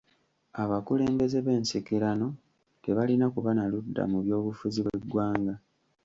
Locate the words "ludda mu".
3.71-4.19